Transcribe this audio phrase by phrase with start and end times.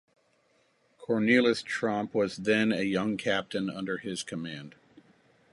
[0.97, 4.73] Cornelis Tromp was then a young captain under his command.